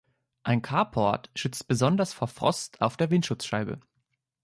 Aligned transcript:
Ein 0.41 0.63
Carport 0.63 1.29
schützt 1.35 1.67
besonders 1.67 2.11
vor 2.11 2.27
Frost 2.27 2.81
auf 2.81 2.97
der 2.97 3.11
Windschutzscheibe. 3.11 3.79